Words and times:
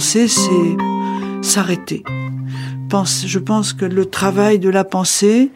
c'est 0.00 0.28
s'arrêter. 1.42 2.02
Je 3.26 3.38
pense 3.38 3.72
que 3.72 3.84
le 3.84 4.06
travail 4.06 4.58
de 4.58 4.70
la 4.70 4.84
pensée, 4.84 5.50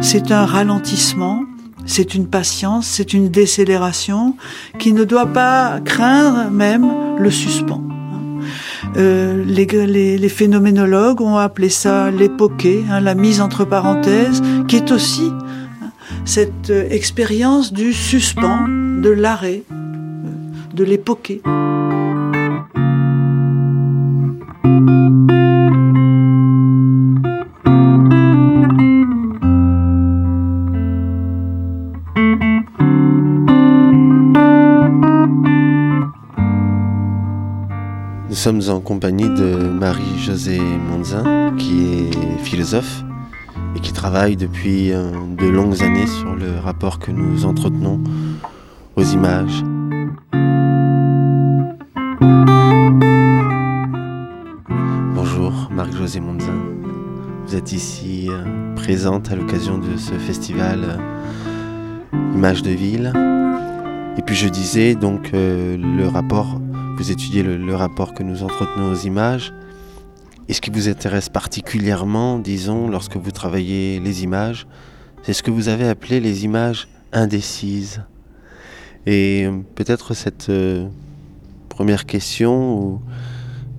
c'est 0.00 0.30
un 0.30 0.44
ralentissement, 0.44 1.42
c'est 1.86 2.14
une 2.14 2.26
patience, 2.26 2.86
c'est 2.86 3.14
une 3.14 3.28
décélération 3.28 4.36
qui 4.78 4.92
ne 4.92 5.04
doit 5.04 5.26
pas 5.26 5.80
craindre 5.84 6.50
même 6.50 6.92
le 7.18 7.30
suspens. 7.30 7.82
Euh, 8.96 9.42
les, 9.44 10.28
phénoménologues 10.28 11.20
ont 11.20 11.36
appelé 11.36 11.70
ça 11.70 12.10
l'époqué, 12.10 12.84
hein, 12.90 13.00
la 13.00 13.14
mise 13.14 13.40
entre 13.40 13.64
parenthèses, 13.64 14.42
qui 14.68 14.76
est 14.76 14.90
aussi 14.90 15.30
cette 16.24 16.70
euh, 16.70 16.88
expérience 16.90 17.72
du 17.72 17.92
suspens, 17.92 18.66
de 19.02 19.08
l'arrêt, 19.08 19.62
euh, 19.70 20.74
de 20.74 20.84
l'époqué. 20.84 21.40
Nous 38.32 38.38
sommes 38.38 38.62
en 38.70 38.80
compagnie 38.80 39.28
de 39.28 39.56
Marie-Josée 39.56 40.58
Monzin, 40.58 41.54
qui 41.58 41.84
est 41.84 42.38
philosophe 42.38 43.04
et 43.76 43.80
qui 43.80 43.92
travaille 43.92 44.36
depuis 44.36 44.90
euh, 44.90 45.10
de 45.36 45.46
longues 45.48 45.82
années 45.82 46.06
sur 46.06 46.34
le 46.34 46.58
rapport 46.58 46.98
que 46.98 47.10
nous 47.10 47.44
entretenons 47.44 48.00
aux 48.96 49.02
images. 49.02 49.62
Bonjour 55.14 55.68
Marie-Josée 55.70 56.20
Monzin. 56.20 56.58
Vous 57.46 57.54
êtes 57.54 57.72
ici 57.72 58.28
euh, 58.30 58.74
présente 58.76 59.30
à 59.30 59.36
l'occasion 59.36 59.76
de 59.76 59.98
ce 59.98 60.14
festival 60.14 60.80
euh, 60.84 62.34
Images 62.34 62.62
de 62.62 62.70
ville. 62.70 63.12
Et 64.16 64.22
puis 64.22 64.34
je 64.34 64.48
disais 64.48 64.94
donc 64.94 65.32
le 65.34 66.06
rapport 66.06 66.61
vous 67.02 67.10
étudiez 67.10 67.42
le, 67.42 67.74
rapport 67.74 68.14
que 68.14 68.22
nous 68.22 68.44
entretenons 68.44 68.92
aux 68.92 69.00
images. 69.04 69.52
Et 70.46 70.52
ce 70.52 70.60
qui 70.60 70.70
vous 70.70 70.88
intéresse 70.88 71.28
particulièrement, 71.28 72.38
disons, 72.38 72.88
lorsque 72.88 73.16
vous 73.16 73.32
travaillez 73.32 73.98
les 73.98 74.22
images, 74.22 74.68
c'est 75.24 75.32
ce 75.32 75.42
que 75.42 75.50
vous 75.50 75.68
avez 75.68 75.88
appelé 75.88 76.20
les 76.20 76.44
images 76.44 76.86
indécises. 77.12 78.02
Et 79.04 79.48
peut-être 79.74 80.14
cette 80.14 80.48
euh, 80.48 80.86
première 81.68 82.06
question, 82.06 83.00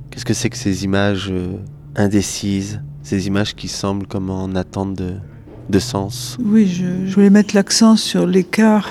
qu'est-ce 0.09 0.25
que 0.25 0.33
c'est 0.33 0.49
que 0.49 0.57
ces 0.57 0.83
images 0.83 1.29
euh, 1.31 1.53
indécises, 1.95 2.81
ces 3.03 3.27
images 3.27 3.55
qui 3.55 3.69
semblent 3.69 4.07
comme 4.07 4.31
en 4.31 4.53
attente 4.55 5.01
de, 5.69 5.79
sens? 5.79 6.37
Oui, 6.43 6.67
je 6.67 7.13
voulais 7.13 7.29
mettre 7.29 7.55
l'accent 7.55 7.95
sur 7.95 8.27
l'écart 8.27 8.89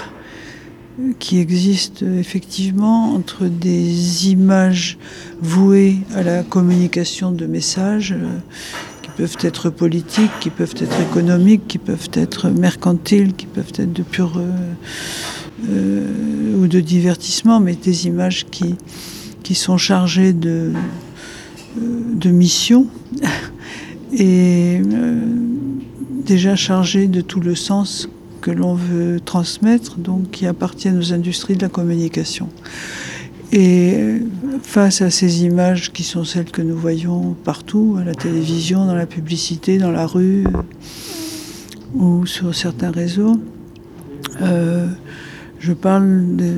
qui 1.19 1.39
existe 1.39 2.03
effectivement 2.03 3.15
entre 3.15 3.47
des 3.47 4.29
images 4.29 4.98
vouées 5.41 5.98
à 6.15 6.23
la 6.23 6.43
communication 6.43 7.33
de 7.33 7.47
messages 7.47 8.12
euh, 8.12 8.39
qui 9.01 9.11
peuvent 9.17 9.39
être 9.41 9.70
politiques, 9.70 10.31
qui 10.41 10.51
peuvent 10.51 10.75
être 10.79 11.01
économiques, 11.01 11.67
qui 11.67 11.79
peuvent 11.79 12.11
être 12.13 12.51
mercantiles, 12.51 13.33
qui 13.33 13.47
peuvent 13.47 13.73
être 13.79 13.93
de 13.93 14.03
pure 14.03 14.37
euh, 14.37 14.51
euh, 15.70 16.57
ou 16.57 16.67
de 16.67 16.81
divertissement, 16.81 17.59
mais 17.59 17.75
des 17.75 18.07
images 18.07 18.45
qui, 18.51 18.75
qui 19.43 19.55
sont 19.55 19.79
chargées 19.79 20.35
de, 20.35 20.73
de 21.77 22.31
mission 22.31 22.86
et 24.13 24.81
déjà 26.27 26.55
chargées 26.55 27.07
de 27.07 27.23
tout 27.23 27.41
le 27.41 27.55
sens 27.55 28.08
que 28.42 28.51
l'on 28.51 28.75
veut 28.75 29.20
transmettre, 29.20 29.97
donc 29.97 30.30
qui 30.30 30.47
appartiennent 30.47 30.98
aux 30.98 31.13
industries 31.14 31.57
de 31.57 31.63
la 31.63 31.70
communication. 31.70 32.48
Et 33.53 34.19
face 34.63 35.01
à 35.01 35.11
ces 35.11 35.45
images 35.45 35.92
qui 35.92 36.03
sont 36.03 36.25
celles 36.25 36.51
que 36.51 36.61
nous 36.61 36.77
voyons 36.77 37.35
partout, 37.45 37.97
à 38.01 38.05
la 38.05 38.14
télévision, 38.14 38.85
dans 38.85 38.95
la 38.95 39.07
publicité, 39.07 39.79
dans 39.79 39.91
la 39.91 40.07
rue 40.07 40.45
ou 41.95 42.27
sur 42.27 42.55
certains 42.55 42.91
réseaux, 42.91 43.41
euh, 44.41 44.89
je 45.58 45.73
parle 45.73 46.36
de, 46.36 46.55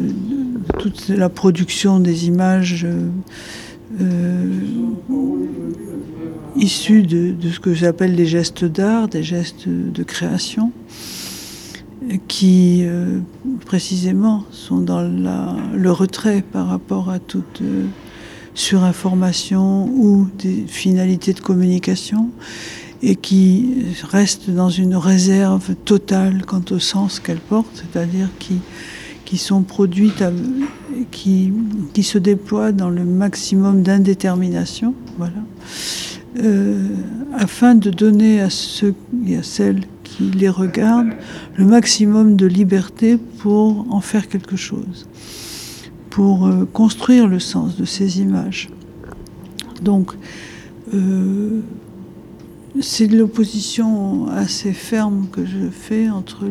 toute 0.79 1.09
la 1.09 1.29
production 1.29 2.01
des 2.01 2.27
images 2.27 2.87
euh, 4.01 4.61
issues 6.57 7.03
de, 7.03 7.33
de, 7.33 7.51
ce 7.51 7.61
que 7.61 7.75
j'appelle 7.75 8.15
des 8.15 8.27
gestes 8.27 8.65
d'art, 8.65 9.09
des 9.09 9.23
gestes 9.23 9.69
de 9.69 10.03
création 10.05 10.73
qui 12.29 12.83
euh, 12.85 13.21
précisément 13.67 14.45
sont 14.51 14.79
dans 14.79 15.03
le 15.03 15.91
retrait 15.91 16.43
par 16.43 16.69
rapport 16.69 17.11
à 17.11 17.19
toute 17.19 17.61
euh, 17.63 17.87
surinformation 18.55 19.87
ou 19.87 20.29
des 20.39 20.65
finalités 20.67 21.33
de 21.33 21.41
communication 21.41 22.31
et 23.03 23.17
qui 23.17 23.85
restent 24.11 24.51
dans 24.51 24.71
une 24.71 24.97
réserve 24.97 25.75
totale 25.85 26.45
quant 26.47 26.63
au 26.71 26.79
sens 26.79 27.21
qu'elles 27.21 27.37
portent, 27.39 27.85
c'est-à-dire 27.93 28.29
qui, 28.39 28.61
qui 29.25 29.37
sont 29.37 29.63
produites, 29.63 30.25
qui, 31.11 31.53
qui 31.93 32.03
se 32.03 32.19
déploient 32.19 32.73
dans 32.73 32.89
le 32.89 33.05
maximum 33.05 33.83
d'indétermination, 33.83 34.95
voilà, 35.19 35.33
euh, 36.43 36.89
afin 37.35 37.75
de 37.75 37.91
donner 37.91 38.41
à 38.41 38.49
ceux 38.49 38.95
et 39.27 39.37
à 39.37 39.43
celles 39.43 39.83
qui 40.05 40.31
les 40.31 40.49
regardent 40.49 41.15
le 41.57 41.65
maximum 41.65 42.37
de 42.37 42.47
liberté 42.47 43.19
pour 43.39 43.87
en 43.91 44.01
faire 44.01 44.29
quelque 44.29 44.57
chose, 44.57 45.09
pour 46.11 46.47
euh, 46.47 46.65
construire 46.73 47.27
le 47.27 47.41
sens 47.41 47.77
de 47.77 47.85
ces 47.85 48.21
images. 48.21 48.69
Donc, 49.83 50.13
euh, 50.95 51.61
c'est 52.81 53.07
de 53.07 53.17
l'opposition 53.17 54.29
assez 54.29 54.73
ferme 54.73 55.27
que 55.31 55.45
je 55.45 55.69
fais 55.71 56.09
entre 56.09 56.45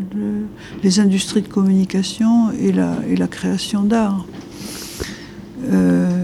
les 0.81 0.99
industries 0.99 1.41
de 1.41 1.47
communication 1.47 2.51
et 2.51 2.71
la, 2.71 2.95
et 3.09 3.15
la 3.15 3.27
création 3.27 3.83
d'art. 3.83 4.25
Euh, 5.71 6.22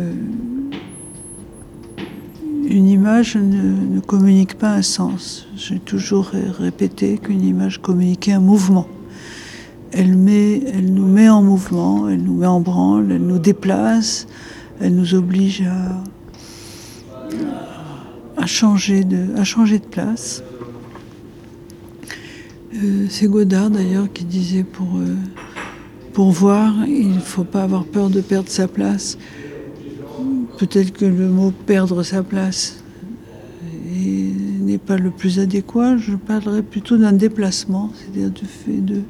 une 2.69 2.87
image 2.87 3.35
ne, 3.35 3.99
communique 3.99 4.55
pas 4.55 4.73
un 4.73 4.81
sens. 4.81 5.47
J'ai 5.55 5.79
toujours 5.79 6.31
répété 6.59 7.17
qu'une 7.17 7.43
image 7.43 7.81
communiquait 7.81 8.33
un 8.33 8.39
mouvement. 8.39 8.87
Elle, 9.91 10.11
nous 10.11 11.07
met 11.07 11.29
en 11.29 11.41
mouvement, 11.41 12.07
elle 12.09 12.21
nous 12.21 12.35
met 12.35 12.45
en 12.45 12.59
branle, 12.59 13.11
elle 13.11 13.25
nous 13.25 13.39
déplace, 13.39 14.27
elle 14.79 14.95
nous 14.95 15.15
oblige 15.15 15.63
à, 18.37 18.45
changer, 18.45 19.03
de, 19.03 19.77
place. 19.89 20.43
Euh, 22.75 23.07
c'est 23.09 23.27
Godard 23.27 23.71
d'ailleurs 23.71 24.13
qui 24.13 24.25
disait 24.25 24.63
pour, 24.63 24.97
euh, 24.97 25.15
pour 26.13 26.31
voir, 26.31 26.73
il 26.87 27.15
ne 27.15 27.19
faut 27.19 27.43
pas 27.43 27.63
avoir 27.63 27.83
peur 27.85 28.09
de 28.09 28.21
perdre 28.21 28.49
sa 28.49 28.67
place. 28.67 29.17
Peut-être 30.59 30.91
que 30.91 31.05
le 31.05 31.29
mot 31.29 31.51
perdre 31.51 32.03
sa 32.03 32.21
place 32.21 32.83
n'est 33.95 34.77
pas 34.77 34.97
le 34.97 35.09
plus 35.09 35.39
adéquat. 35.39 35.95
Je 35.95 36.17
parlerai 36.17 36.63
plutôt 36.63 36.97
d'un 36.97 37.13
déplacement, 37.13 37.91
c'est-à-dire 37.95 38.29
du 38.29 38.45
fait 38.45 38.81
de, 38.81 39.01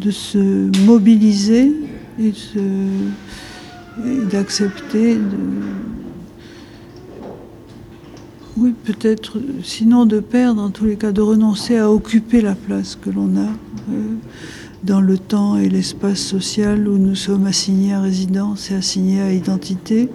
de 0.00 0.10
se 0.10 0.70
mobiliser 0.84 1.72
et, 2.18 2.32
d'accepter 4.30 5.18
oui, 8.58 8.74
peut-être, 8.84 9.38
sinon 9.62 10.04
de 10.04 10.20
perdre, 10.20 10.60
en 10.60 10.70
tous 10.70 10.84
les 10.84 10.96
cas, 10.96 11.10
de 11.10 11.22
renoncer 11.22 11.78
à 11.78 11.90
occuper 11.90 12.42
la 12.42 12.54
place 12.54 12.98
que 13.00 13.08
l'on 13.08 13.34
a 13.36 13.48
euh, 13.90 14.14
dans 14.84 15.00
le 15.00 15.16
temps 15.16 15.56
et 15.56 15.70
l'espace 15.70 16.18
social 16.18 16.86
où 16.86 16.98
nous 16.98 17.14
sommes 17.14 17.46
assignés 17.46 17.94
à 17.94 18.02
résidence 18.02 18.70
et 18.70 18.74
assignés 18.74 19.22
à 19.22 19.32
identité 19.32 20.10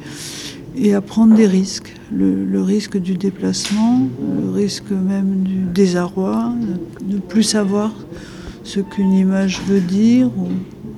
et 0.80 0.94
à 0.94 1.02
prendre 1.02 1.36
des 1.36 1.48
risques. 1.48 1.94
Le, 2.12 2.62
risque 2.62 2.98
du 2.98 3.16
déplacement, 3.16 4.08
le 4.42 4.50
risque 4.52 4.92
même 4.92 5.44
du 5.44 5.60
désarroi, 5.74 6.54
de 7.02 7.16
ne 7.16 7.20
plus 7.20 7.44
savoir 7.44 7.92
ce 8.64 8.80
qu'une 8.80 9.14
image 9.14 9.62
veut 9.68 9.82
dire 9.82 10.28
ou 10.38 10.48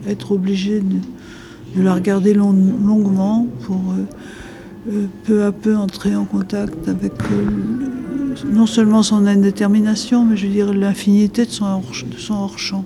être 0.07 0.31
obligé 0.31 0.81
de, 0.81 1.81
la 1.81 1.93
regarder 1.93 2.33
longuement 2.33 3.47
pour 3.61 3.77
euh, 3.77 4.91
euh, 4.91 5.05
peu 5.23 5.43
à 5.43 5.51
peu 5.51 5.75
entrer 5.75 6.15
en 6.15 6.25
contact 6.25 6.87
avec 6.87 7.13
euh, 7.31 8.45
non 8.51 8.65
seulement 8.65 9.03
son 9.03 9.25
indétermination, 9.25 10.25
mais 10.25 10.35
je 10.35 10.47
veux 10.47 10.53
dire 10.53 10.73
l'infinité 10.73 11.45
de 11.45 11.51
son 11.51 11.81
hors-champ. 12.29 12.85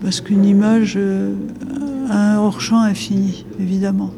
Parce 0.00 0.20
qu'une 0.20 0.44
image 0.44 0.98
a 2.08 2.34
un 2.34 2.38
hors-champ 2.38 2.80
infini, 2.80 3.44
évidemment 3.60 4.12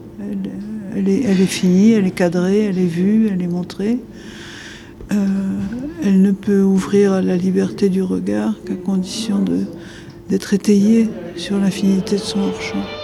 elle 0.97 1.09
est, 1.09 1.47
finie, 1.47 1.93
elle 1.93 2.07
est 2.07 2.11
cadrée, 2.11 2.65
elle 2.65 2.79
est 2.79 2.87
vue, 2.87 3.29
elle 3.33 3.43
est 3.43 3.49
montrée. 3.49 3.99
Euh, 5.13 5.17
elle 6.03 6.23
ne 6.23 6.33
peut 6.33 6.63
ouvrir 6.63 7.13
à 7.13 7.23
la 7.23 7.37
liberté 7.37 7.89
du 7.89 8.03
regard 8.03 8.55
qu'à 8.67 8.75
condition 8.75 9.45
d'être 10.29 10.55
étayée 10.55 11.09
sur 11.37 11.59
l'infinité 11.59 12.17
de 12.17 12.21
son 12.21 12.41
hors-champ. 12.41 13.04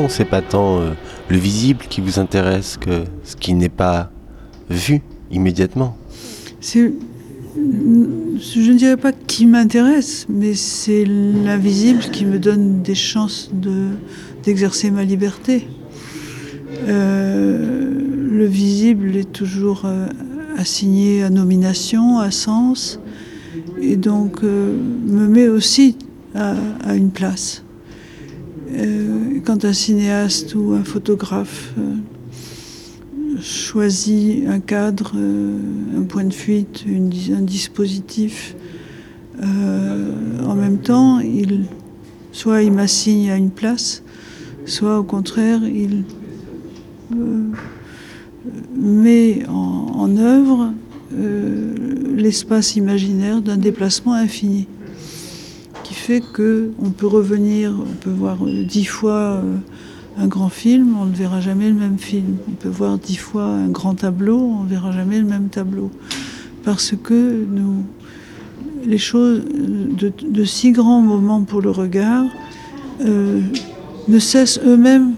Fond, 0.00 0.08
c'est 0.08 0.24
pas 0.24 0.42
tant 0.42 0.80
euh, 0.80 0.92
le 1.28 1.36
visible 1.36 1.84
qui 1.88 2.00
vous 2.00 2.18
intéresse 2.18 2.76
que 2.78 3.04
ce 3.24 3.36
qui 3.36 3.54
n'est 3.54 3.68
pas 3.68 4.10
vu 4.68 5.02
immédiatement. 5.30 5.96
Je 6.62 6.90
ne 7.56 8.76
dirais 8.76 8.96
pas 8.96 9.12
qui 9.12 9.46
m'intéresse, 9.46 10.26
mais 10.28 10.54
c'est 10.54 11.04
l'invisible 11.04 12.00
qui 12.00 12.24
me 12.24 12.38
donne 12.38 12.82
des 12.82 12.94
chances 12.94 13.50
de, 13.52 13.88
d'exercer 14.44 14.90
ma 14.90 15.04
liberté. 15.04 15.66
Euh, 16.88 17.90
le 18.32 18.46
visible 18.46 19.16
est 19.16 19.32
toujours 19.32 19.82
euh, 19.84 20.06
assigné 20.56 21.22
à 21.22 21.30
nomination, 21.30 22.20
à 22.20 22.30
sens, 22.30 23.00
et 23.82 23.96
donc 23.96 24.42
me 24.42 25.26
met 25.26 25.48
aussi 25.48 25.96
à 26.34 26.54
une 26.94 27.10
place. 27.10 27.64
Euh, 28.72 29.40
quand 29.44 29.64
un 29.64 29.72
cinéaste 29.72 30.54
ou 30.54 30.72
un 30.72 30.84
photographe 30.84 31.72
euh, 31.78 31.96
choisit 33.42 34.46
un 34.46 34.60
cadre, 34.60 35.12
euh, 35.16 35.58
un 35.98 36.02
point 36.02 36.24
de 36.24 36.32
fuite, 36.32 36.84
un 36.88 37.42
dispositif, 37.42 38.54
en 39.42 40.54
même 40.54 40.78
temps, 40.78 41.18
il, 41.20 41.64
soit 42.30 42.62
il 42.62 42.72
m'assigne 42.72 43.30
à 43.30 43.36
une 43.36 43.50
place, 43.50 44.02
soit 44.66 44.98
au 44.98 45.02
contraire, 45.02 45.62
il 45.64 46.04
met 48.76 49.46
en, 49.48 49.52
en 49.94 50.16
œuvre 50.18 50.74
l'espace 52.14 52.76
imaginaire 52.76 53.40
d'un 53.40 53.56
déplacement 53.56 54.12
infini 54.12 54.66
fait 56.10 56.22
qu'on 56.32 56.90
peut 56.90 57.06
revenir, 57.06 57.72
on 57.78 57.94
peut 57.94 58.10
voir 58.10 58.38
dix 58.44 58.84
fois 58.84 59.12
euh, 59.44 59.58
un 60.18 60.26
grand 60.26 60.48
film, 60.48 60.96
on 61.00 61.04
ne 61.04 61.14
verra 61.14 61.40
jamais 61.40 61.68
le 61.68 61.76
même 61.76 61.98
film. 61.98 62.36
On 62.48 62.54
peut 62.54 62.68
voir 62.68 62.98
dix 62.98 63.14
fois 63.14 63.44
un 63.44 63.68
grand 63.68 63.94
tableau, 63.94 64.40
on 64.40 64.64
ne 64.64 64.68
verra 64.68 64.90
jamais 64.90 65.20
le 65.20 65.24
même 65.24 65.50
tableau. 65.50 65.88
Parce 66.64 66.94
que 67.00 67.44
nous, 67.48 67.84
les 68.84 68.98
choses 68.98 69.44
de, 69.44 70.44
si 70.44 70.72
grands 70.72 71.00
moments 71.00 71.42
pour 71.42 71.60
le 71.60 71.70
regard 71.70 72.24
euh, 73.04 73.40
ne 74.08 74.18
cessent 74.18 74.58
eux-mêmes 74.66 75.12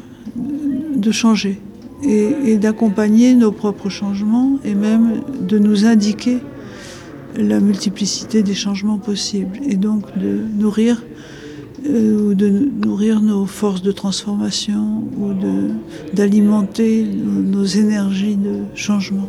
de 0.95 1.11
changer 1.11 1.59
et 2.05 2.59
d'accompagner 2.59 3.35
nos 3.35 3.53
propres 3.53 3.89
changements 3.89 4.59
et 4.63 4.75
même 4.75 5.23
de 5.41 5.59
nous 5.59 5.87
indiquer 5.87 6.41
la 7.37 7.61
multiplicité 7.61 8.43
des 8.43 8.55
changements 8.55 8.99
possibles 8.99 9.59
et 9.69 9.77
donc 9.77 10.17
de 10.17 10.29
nourrir 10.29 11.03
euh, 11.87 12.35
de 12.35 12.49
nourrir 12.49 13.21
nos 13.21 13.45
forces 13.45 13.83
de 13.83 13.91
transformation 13.91 15.03
ou 15.17 15.35
d'alimenter 16.13 17.03
nos, 17.03 17.65
énergies 17.65 18.37
de 18.37 18.63
changement. 18.77 19.29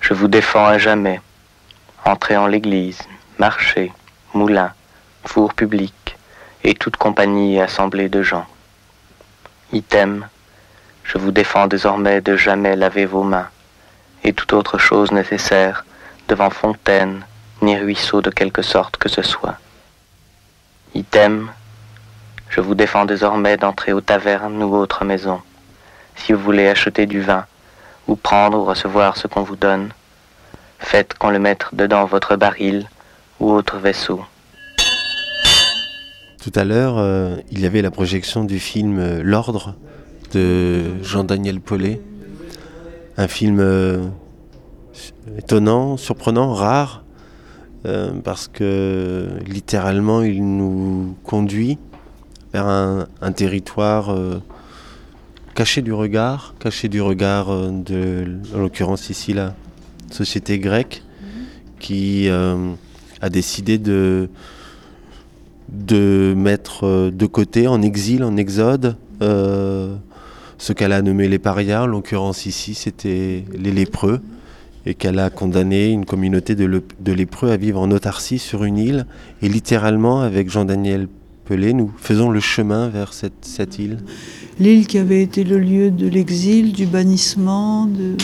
Je 0.00 0.12
vous 0.14 0.26
défends 0.26 0.66
à 0.66 0.78
jamais. 0.78 1.20
Entrez 2.04 2.36
en 2.36 2.48
l'église, 2.48 2.98
marché, 3.38 3.92
moulin, 4.34 4.72
four 5.24 5.54
public 5.54 6.16
et 6.64 6.74
toute 6.74 6.96
compagnie 6.96 7.54
et 7.54 7.60
assemblée 7.60 8.08
de 8.08 8.22
gens. 8.22 8.46
Item, 9.72 10.26
je 11.04 11.18
vous 11.18 11.30
défends 11.30 11.68
désormais 11.68 12.20
de 12.20 12.36
jamais 12.36 12.74
laver 12.74 13.06
vos 13.06 13.22
mains 13.22 13.48
et 14.24 14.32
toute 14.32 14.52
autre 14.52 14.78
chose 14.78 15.12
nécessaire 15.12 15.84
devant 16.28 16.50
fontaine 16.50 17.24
ni 17.62 17.76
ruisseau 17.76 18.22
de 18.22 18.30
quelque 18.30 18.62
sorte 18.62 18.96
que 18.96 19.08
ce 19.08 19.22
soit. 19.22 19.56
Item, 20.94 21.50
je 22.48 22.60
vous 22.60 22.74
défends 22.74 23.04
désormais 23.04 23.56
d'entrer 23.56 23.92
aux 23.92 24.00
tavernes 24.00 24.62
ou 24.62 24.74
autres 24.74 25.04
maisons, 25.04 25.40
si 26.16 26.32
vous 26.32 26.40
voulez 26.40 26.68
acheter 26.68 27.06
du 27.06 27.20
vin, 27.20 27.46
ou 28.08 28.16
prendre 28.16 28.58
ou 28.58 28.64
recevoir 28.64 29.16
ce 29.16 29.26
qu'on 29.26 29.42
vous 29.42 29.56
donne. 29.56 29.90
Faites 30.78 31.14
qu'on 31.14 31.30
le 31.30 31.38
mette 31.38 31.66
dedans 31.72 32.06
votre 32.06 32.36
baril 32.36 32.88
ou 33.38 33.52
autre 33.52 33.76
vaisseau. 33.78 34.24
Tout 36.42 36.52
à 36.54 36.64
l'heure, 36.64 36.96
euh, 36.98 37.36
il 37.50 37.60
y 37.60 37.66
avait 37.66 37.82
la 37.82 37.90
projection 37.90 38.44
du 38.44 38.58
film 38.58 38.98
euh, 38.98 39.20
L'Ordre 39.22 39.74
de 40.32 41.02
Jean-Daniel 41.02 41.60
Paulet 41.60 42.00
un 43.20 43.28
film 43.28 43.58
euh, 43.60 44.06
étonnant, 45.36 45.98
surprenant, 45.98 46.54
rare, 46.54 47.04
euh, 47.84 48.12
parce 48.24 48.48
que 48.48 49.28
littéralement 49.46 50.22
il 50.22 50.42
nous 50.56 51.14
conduit 51.22 51.78
vers 52.54 52.66
un, 52.66 53.32
territoire 53.32 54.10
euh, 54.10 54.40
caché 55.54 55.82
du 55.82 55.92
regard, 55.92 56.54
caché 56.60 56.88
du 56.88 57.02
regard 57.02 57.54
de, 57.70 58.38
en 58.54 58.58
l'occurrence 58.58 59.10
ici 59.10 59.34
la 59.34 59.54
société 60.10 60.58
grecque, 60.58 61.02
qui 61.78 62.28
a 62.28 63.28
décidé 63.30 63.78
de 63.78 64.28
de 65.68 66.34
mettre 66.36 67.10
de 67.10 67.26
côté, 67.26 67.68
en 67.68 67.80
exil, 67.80 68.24
en 68.24 68.36
exode, 68.36 68.96
ce 70.60 70.74
qu'elle 70.74 70.92
a 70.92 71.00
nommé 71.00 71.26
les 71.26 71.38
parias, 71.38 71.82
en 71.82 71.86
l'occurrence 71.86 72.44
ici 72.44 72.74
c'était 72.74 73.44
les 73.58 73.72
lépreux, 73.72 74.20
et 74.84 74.94
qu'elle 74.94 75.18
a 75.18 75.30
condamné 75.30 75.88
une 75.88 76.04
communauté 76.04 76.54
de, 76.54 77.12
lépreux 77.12 77.50
à 77.50 77.56
vivre 77.56 77.80
en 77.80 77.90
autarcie 77.90 78.38
sur 78.38 78.64
une 78.64 78.78
île. 78.78 79.06
Et 79.42 79.48
littéralement, 79.48 80.20
avec 80.20 80.50
Jean-Daniel 80.50 81.08
Pelé, 81.46 81.72
nous 81.72 81.90
faisons 81.96 82.30
le 82.30 82.40
chemin 82.40 82.88
vers 82.88 83.12
cette, 83.12 83.78
île. 83.78 83.98
L'île 84.58 84.86
qui 84.86 84.98
avait 84.98 85.22
été 85.22 85.44
le 85.44 85.58
lieu 85.58 85.90
de 85.90 86.06
l'exil, 86.06 86.72
du 86.72 86.86
bannissement, 86.86 87.86
de, 87.86 88.16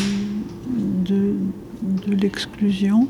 l'exclusion. 2.09 3.09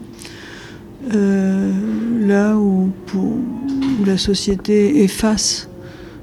Euh, 1.14 1.72
là 2.20 2.56
où 2.56 2.90
la 4.04 4.18
société 4.18 5.02
efface 5.04 5.68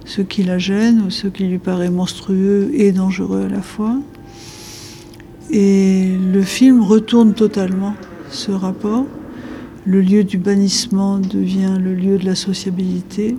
ce 0.05 0.21
qui 0.21 0.43
la 0.43 0.57
gêne 0.57 1.03
ou 1.07 1.09
ce 1.09 1.27
qui 1.27 1.45
lui 1.45 1.59
paraît 1.59 1.89
monstrueux 1.89 2.69
et 2.73 2.91
dangereux 2.91 3.45
à 3.45 3.49
la 3.49 3.61
fois. 3.61 3.97
Et 5.49 6.09
le 6.33 6.41
film 6.41 6.81
retourne 6.81 7.33
totalement 7.33 7.95
ce 8.29 8.51
rapport. 8.51 9.05
Le 9.85 10.01
lieu 10.01 10.23
du 10.23 10.37
bannissement 10.37 11.19
devient 11.19 11.77
le 11.79 11.93
lieu 11.93 12.17
de 12.17 12.25
la 12.25 12.35
sociabilité 12.35 13.35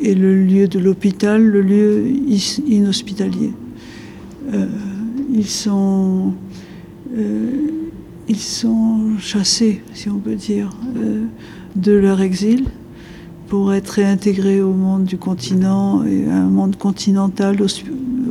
et 0.00 0.14
le 0.14 0.44
lieu 0.44 0.68
de 0.68 0.78
l'hôpital, 0.78 1.42
le 1.42 1.62
lieu 1.62 2.06
inhospitalier. 2.66 3.52
Euh, 4.52 4.66
ils, 5.32 5.48
sont, 5.48 6.34
euh, 7.16 7.50
ils 8.28 8.36
sont 8.36 9.18
chassés, 9.18 9.82
si 9.94 10.10
on 10.10 10.18
peut 10.18 10.34
dire, 10.34 10.70
euh, 10.96 11.24
de 11.76 11.92
leur 11.92 12.20
exil 12.20 12.64
pour 13.48 13.74
être 13.74 13.90
réintégré 13.90 14.60
au 14.60 14.72
monde 14.72 15.04
du 15.04 15.18
continent 15.18 16.02
un 16.02 16.48
monde 16.48 16.76
continental 16.76 17.56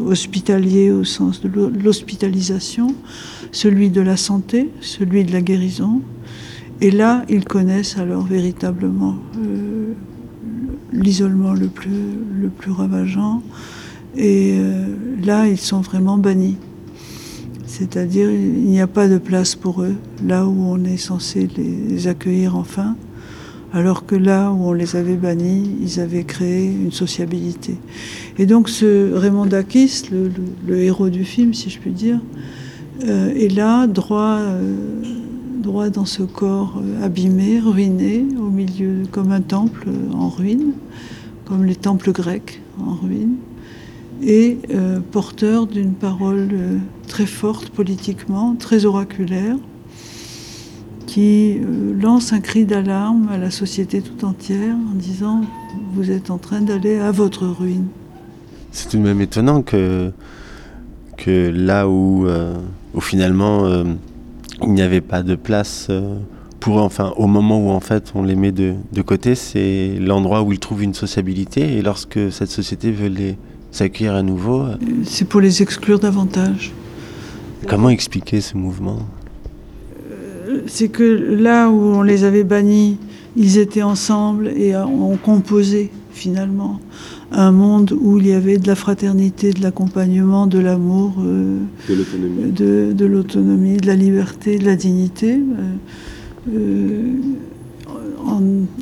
hospitalier 0.05 0.91
au 0.91 1.03
sens 1.03 1.41
de 1.41 1.49
l'hospitalisation, 1.83 2.95
celui 3.51 3.89
de 3.89 4.01
la 4.01 4.17
santé, 4.17 4.69
celui 4.81 5.23
de 5.23 5.31
la 5.31 5.41
guérison. 5.41 6.01
Et 6.81 6.91
là, 6.91 7.23
ils 7.29 7.45
connaissent 7.45 7.97
alors 7.97 8.23
véritablement 8.23 9.15
euh, 9.37 9.93
l'isolement 10.91 11.53
le 11.53 11.67
plus, 11.67 12.17
le 12.41 12.49
plus 12.49 12.71
ravageant. 12.71 13.41
Et 14.15 14.55
euh, 14.57 14.95
là, 15.23 15.47
ils 15.47 15.57
sont 15.57 15.81
vraiment 15.81 16.17
bannis. 16.17 16.57
C'est-à-dire, 17.65 18.29
il 18.29 18.65
n'y 18.65 18.81
a 18.81 18.87
pas 18.87 19.07
de 19.07 19.17
place 19.17 19.55
pour 19.55 19.81
eux, 19.81 19.95
là 20.23 20.45
où 20.45 20.65
on 20.65 20.83
est 20.83 20.97
censé 20.97 21.47
les 21.57 22.07
accueillir 22.07 22.55
enfin 22.55 22.95
alors 23.73 24.05
que 24.05 24.15
là 24.15 24.51
où 24.51 24.69
on 24.69 24.73
les 24.73 24.95
avait 24.95 25.15
bannis, 25.15 25.77
ils 25.81 25.99
avaient 25.99 26.23
créé 26.23 26.67
une 26.67 26.91
sociabilité. 26.91 27.75
Et 28.37 28.45
donc 28.45 28.69
ce 28.69 29.11
Raymond 29.13 29.47
Dakis, 29.47 30.03
le, 30.11 30.77
héros 30.77 31.09
du 31.09 31.25
film, 31.25 31.55
si 31.55 31.71
je 31.71 31.79
puis 31.79 31.91
dire, 31.91 32.19
euh, 33.03 33.33
est 33.33 33.53
là, 33.53 33.87
droit, 33.87 34.37
euh, 34.39 34.75
droit 35.61 35.89
dans 35.89 36.05
ce 36.05 36.21
corps 36.21 36.81
abîmé, 37.01 37.59
ruiné, 37.59 38.23
au 38.39 38.49
milieu, 38.49 39.03
comme 39.11 39.31
un 39.31 39.41
temple 39.41 39.87
en 40.13 40.29
ruine, 40.29 40.73
comme 41.45 41.65
les 41.65 41.75
temples 41.75 42.11
grecs 42.11 42.61
en 42.79 42.93
ruine, 42.93 43.35
et 44.21 44.57
porteur 45.11 45.67
d'une 45.67 45.93
parole 45.93 46.47
très 47.07 47.25
forte 47.25 47.69
politiquement, 47.69 48.55
très 48.57 48.85
oraculaire, 48.85 49.57
qui 51.13 51.59
lance 52.01 52.33
un 52.33 52.39
cri 52.39 52.65
d'alarme 52.65 53.29
à 53.31 53.37
la 53.37 53.51
société 53.51 54.01
tout 54.01 54.25
entière 54.25 54.75
en 54.75 54.95
disant 54.95 55.41
vous 55.93 56.09
êtes 56.09 56.31
en 56.31 56.39
train 56.39 56.61
d'aller 56.61 56.97
à 56.97 57.11
votre 57.11 57.45
ruine. 57.45 57.85
C'est 58.71 58.89
tout 58.89 58.97
de 58.97 59.03
même 59.03 59.21
étonnant 59.21 59.61
que, 59.61 60.11
que 61.15 61.51
là 61.53 61.87
où, 61.87 62.25
euh, 62.25 62.55
finalement 62.99 63.65
euh, 63.65 63.83
il 64.63 64.69
n'y 64.69 64.81
avait 64.81 65.01
pas 65.01 65.21
de 65.21 65.35
place 65.35 65.85
euh, 65.91 66.15
pour 66.59 66.79
eux, 66.79 66.81
enfin 66.81 67.13
au 67.15 67.27
moment 67.27 67.63
où 67.63 67.69
en 67.69 67.79
fait 67.79 68.11
on 68.15 68.23
les 68.23 68.35
met 68.35 68.51
de, 68.51 68.73
de 68.91 69.01
côté, 69.03 69.35
c'est 69.35 69.95
l'endroit 69.99 70.41
où 70.41 70.51
ils 70.51 70.59
trouvent 70.59 70.81
une 70.81 70.95
sociabilité 70.95 71.77
et 71.77 71.83
lorsque 71.83 72.31
cette 72.31 72.49
société 72.49 72.89
veut 72.89 73.09
les 73.09 73.37
accueillir 73.79 74.15
à 74.15 74.23
nouveau. 74.23 74.65
C'est 75.03 75.25
pour 75.25 75.41
les 75.41 75.61
exclure 75.61 75.99
davantage. 75.99 76.71
Comment 77.67 77.89
expliquer 77.89 78.41
ce 78.41 78.57
mouvement? 78.57 79.05
C'est 80.67 80.89
que 80.89 81.03
là 81.03 81.69
où 81.69 81.75
on 81.75 82.01
les 82.01 82.23
avait 82.23 82.43
bannis, 82.43 82.97
ils 83.35 83.57
étaient 83.57 83.83
ensemble 83.83 84.49
et 84.49 84.75
ont 84.75 85.17
composé 85.17 85.91
finalement 86.11 86.79
un 87.33 87.51
monde 87.51 87.97
où 87.99 88.19
il 88.19 88.27
y 88.27 88.33
avait 88.33 88.57
de 88.57 88.67
la 88.67 88.75
fraternité, 88.75 89.51
de 89.51 89.61
l'accompagnement, 89.61 90.47
de 90.47 90.59
l'amour, 90.59 91.15
euh, 91.19 91.59
de 91.89 93.05
l'autonomie, 93.05 93.77
de, 93.77 93.87
la 93.87 93.95
liberté, 93.95 94.59
de 94.59 94.65
la 94.65 94.75
dignité, 94.75 95.33
euh, 95.33 96.55
euh, 96.55 97.13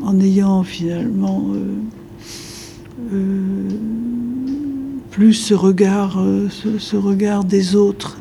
en, 0.04 0.20
ayant 0.20 0.64
finalement 0.64 1.48
plus 5.10 5.34
ce 5.34 5.54
regard, 5.54 6.24
ce, 6.50 6.96
regard 6.96 7.44
des 7.44 7.76
autres 7.76 8.18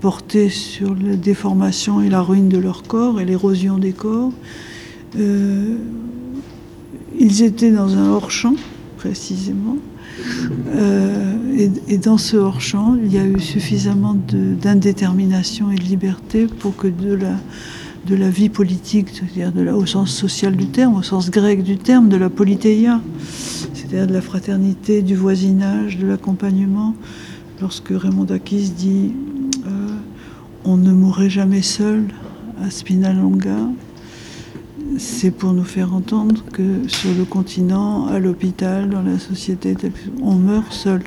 porté 0.00 0.48
sur 0.48 0.94
la 0.94 1.16
déformation 1.16 2.00
et 2.00 2.08
la 2.08 2.22
ruine 2.22 2.48
de 2.48 2.58
leur 2.58 2.82
corps 2.82 3.20
et 3.20 3.24
l'érosion 3.24 3.78
des 3.78 3.92
corps. 3.92 4.32
ils 7.18 7.42
étaient 7.42 7.70
dans 7.70 7.96
un 7.96 8.10
hors-champ 8.10 8.54
précisément. 8.96 9.76
Euh, 10.74 11.68
et, 11.88 11.98
dans 11.98 12.18
ce 12.18 12.36
hors-champ, 12.36 12.96
il 13.02 13.12
y 13.12 13.18
a 13.18 13.24
eu 13.24 13.40
suffisamment 13.40 14.16
d'indétermination 14.60 15.70
et 15.70 15.76
de 15.76 15.82
liberté 15.82 16.46
pour 16.46 16.76
que 16.76 16.86
de 16.86 17.14
la, 17.14 17.36
de 18.06 18.14
la 18.14 18.30
vie 18.30 18.48
politique, 18.48 19.08
c'est-à-dire 19.12 19.76
au 19.76 19.86
sens 19.86 20.10
social 20.10 20.56
du 20.56 20.66
terme, 20.66 20.96
au 20.96 21.02
sens 21.02 21.30
grec 21.30 21.62
du 21.62 21.76
terme, 21.76 22.08
de 22.08 22.16
la 22.16 22.30
politéia, 22.30 23.00
c'est-à-dire 23.74 24.06
de 24.06 24.12
la 24.14 24.20
fraternité, 24.20 25.02
du 25.02 25.14
voisinage, 25.14 25.98
de 25.98 26.06
l'accompagnement, 26.06 26.94
lorsque 27.60 27.90
Raymond 27.90 28.24
Dakis 28.24 28.70
dit 28.70 29.12
euh, 29.12 29.35
On 30.68 30.76
ne 30.76 30.90
mourrait 30.90 31.30
jamais 31.30 31.62
seul 31.62 32.08
à 32.60 32.70
Spinalonga, 32.70 33.68
c'est 34.98 35.30
pour 35.30 35.52
nous 35.52 35.62
faire 35.62 35.94
entendre 35.94 36.42
que 36.52 36.88
sur 36.88 37.14
le 37.16 37.24
continent, 37.24 38.08
à 38.08 38.18
l'hôpital, 38.18 38.90
dans 38.90 39.02
la 39.02 39.20
société, 39.20 39.76
on 40.20 40.34
meurt 40.34 40.72
seul. 40.72 41.02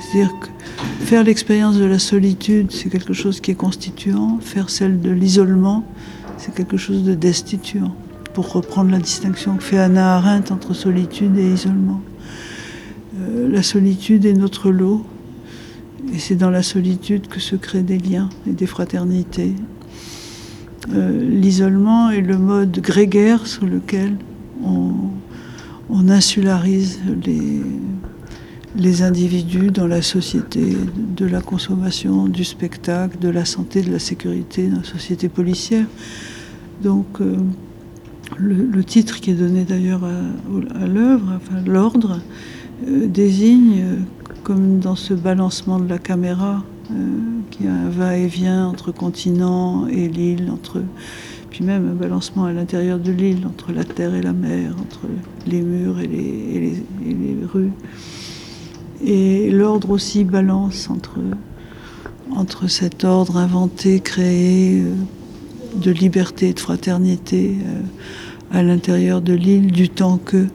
C'est-à-dire 0.00 0.32
que 0.40 0.48
faire 1.04 1.24
l'expérience 1.24 1.76
de 1.76 1.84
la 1.84 1.98
solitude, 1.98 2.72
c'est 2.72 2.88
quelque 2.88 3.12
chose 3.12 3.40
qui 3.42 3.50
est 3.50 3.54
constituant. 3.54 4.38
Faire 4.40 4.70
celle 4.70 4.98
de 4.98 5.10
l'isolement, 5.10 5.84
c'est 6.38 6.54
quelque 6.54 6.78
chose 6.78 7.04
de 7.04 7.14
destituant. 7.14 7.94
Pour 8.32 8.50
reprendre 8.50 8.90
la 8.90 8.98
distinction 8.98 9.56
que 9.56 9.62
fait 9.62 9.78
Anna 9.78 10.16
Arendt 10.16 10.50
entre 10.54 10.72
solitude 10.72 11.36
et 11.36 11.52
isolement. 11.52 12.00
Euh, 13.20 13.46
la 13.46 13.62
solitude 13.62 14.24
est 14.24 14.32
notre 14.32 14.70
lot, 14.70 15.04
et 16.14 16.18
c'est 16.18 16.36
dans 16.36 16.50
la 16.50 16.62
solitude 16.62 17.28
que 17.28 17.40
se 17.40 17.56
créent 17.56 17.82
des 17.82 17.98
liens 17.98 18.28
et 18.48 18.52
des 18.52 18.66
fraternités 18.66 19.54
euh, 20.94 21.20
l'isolement 21.20 22.10
est 22.10 22.20
le 22.20 22.38
mode 22.38 22.78
grégaire 22.80 23.46
sur 23.46 23.66
lequel 23.66 24.16
on, 24.64 24.94
insularise 26.08 27.00
les, 27.24 27.62
les 28.76 29.02
individus 29.02 29.72
dans 29.72 29.88
la 29.88 30.02
société 30.02 30.76
de 31.16 31.26
la 31.26 31.40
consommation, 31.40 32.26
du 32.28 32.44
spectacle, 32.44 33.18
de 33.18 33.28
la 33.28 33.44
santé, 33.44 33.82
de 33.82 33.90
la 33.90 33.98
sécurité, 33.98 34.68
dans 34.68 34.78
la 34.78 34.84
société 34.84 35.28
policière. 35.28 35.84
Donc, 36.82 37.06
euh, 37.20 37.36
le, 38.36 38.84
titre 38.84 39.20
qui 39.20 39.32
est 39.32 39.34
donné 39.34 39.64
d'ailleurs 39.64 40.04
à, 40.04 40.86
l'œuvre, 40.86 41.32
enfin 41.36 41.60
l'ordre, 41.66 42.20
euh, 42.86 43.06
désigne, 43.08 43.82
comme 44.46 44.78
dans 44.78 44.94
ce 44.94 45.12
balancement 45.12 45.80
de 45.80 45.88
la 45.88 45.98
caméra, 45.98 46.62
euh, 46.92 46.94
qui 47.50 47.66
a 47.66 47.72
un 47.72 47.88
va-et-vient 47.88 48.68
entre 48.68 48.92
continent 48.92 49.88
et 49.88 50.06
l'île, 50.06 50.52
entre 50.52 50.84
puis 51.50 51.64
même 51.64 51.90
un 51.90 51.94
balancement 51.94 52.44
à 52.44 52.52
l'intérieur 52.52 53.00
de 53.00 53.10
l'île, 53.10 53.44
entre 53.44 53.72
la 53.72 53.82
terre 53.82 54.14
et 54.14 54.22
la 54.22 54.32
mer, 54.32 54.76
entre 54.80 55.00
les 55.48 55.62
murs 55.62 55.98
et 55.98 56.06
les, 56.06 57.36
rues. 57.52 57.72
Et 59.04 59.50
l'ordre 59.50 59.90
aussi 59.90 60.22
balance 60.22 60.90
entre, 60.90 61.18
entre 62.30 62.68
cet 62.68 63.02
ordre 63.02 63.38
inventé, 63.38 63.98
créé 63.98 64.80
euh, 64.80 64.94
de 65.74 65.90
liberté 65.90 66.50
et 66.50 66.52
de 66.52 66.60
fraternité 66.60 67.56
euh, 67.66 68.56
à 68.56 68.62
l'intérieur 68.62 69.22
de 69.22 69.32
l'île, 69.32 69.72
du 69.72 69.88
temps 69.88 70.18
que 70.18 70.46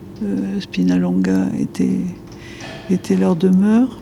Spinalonga 0.61 1.47
était, 1.59 1.99
était 2.93 3.15
leur 3.15 3.35
demeure, 3.35 3.99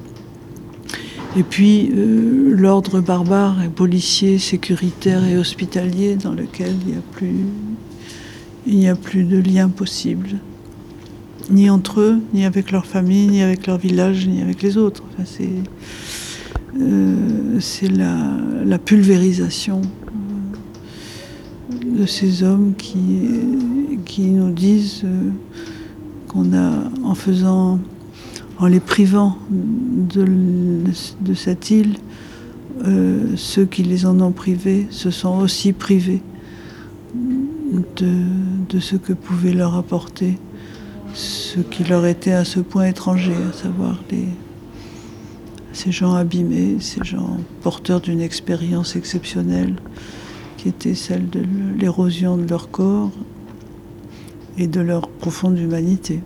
et 1.38 1.44
puis 1.44 1.92
euh, 1.96 2.54
l'ordre 2.56 3.02
barbare 3.02 3.62
et 3.64 3.70
policier, 3.70 4.40
sécuritaire 4.40 5.24
et 5.26 5.38
hospitalier 5.38 6.16
dans 6.16 6.34
lequel 6.34 6.74
il 6.86 6.94
n'y 8.78 8.88
a 8.88 8.96
plus, 8.96 9.24
de 9.24 9.38
lien 9.38 9.70
possible, 9.70 10.40
ni 11.52 11.70
entre 11.70 12.02
eux, 12.02 12.20
ni 12.34 12.46
avec 12.46 12.72
leur 12.72 12.86
famille, 12.86 13.28
ni 13.28 13.42
avec 13.42 13.68
leur 13.68 13.78
village, 13.78 14.28
ni 14.28 14.42
avec 14.42 14.62
les 14.62 14.78
autres. 14.78 15.04
c'est 15.26 15.50
euh, 16.80 17.60
la, 17.92 18.38
la, 18.66 18.80
pulvérisation 18.80 19.82
euh, 21.72 22.00
de 22.02 22.06
ces 22.06 22.44
hommes 22.44 22.74
qui 22.78 24.22
nous 24.22 24.52
disent 24.52 25.06
qu'on 26.28 26.54
a, 26.54 26.90
en 27.04 27.16
faisant 27.16 27.80
en 28.60 28.68
les 28.68 28.82
privant 28.82 29.38
de, 29.50 31.34
cette 31.34 31.72
île, 31.72 31.96
euh, 32.86 33.36
ceux 33.36 33.66
qui 33.66 33.84
les 33.84 34.06
en 34.06 34.20
ont 34.20 34.32
privés 34.32 34.88
se 34.92 35.12
sont 35.12 35.40
aussi 35.40 35.74
privés 35.74 36.22
de, 37.98 38.80
ce 38.80 38.96
que 38.96 39.14
pouvait 39.14 39.54
leur 39.54 39.76
apporter 39.76 40.38
ce 41.14 41.60
qui 41.60 41.84
leur 41.84 42.06
était 42.06 42.34
à 42.34 42.46
ce 42.46 42.60
point 42.60 42.86
étranger, 42.86 43.34
à 43.50 43.54
savoir 43.54 44.00
ces 45.74 45.92
gens 45.92 46.14
abîmés, 46.14 46.78
ces 46.80 47.04
gens 47.04 47.38
porteurs 47.62 48.02
d'une 48.02 48.22
expérience 48.22 48.96
exceptionnelle 48.96 49.76
qui 50.58 50.70
était 50.70 50.94
celle 50.94 51.30
de 51.30 51.42
l'érosion 51.80 52.38
de 52.38 52.48
leur 52.48 52.70
corps 52.70 53.12
et 54.58 54.68
de 54.68 54.82
leur 54.82 55.08
profonde 55.08 55.58
humanité. 55.58 56.22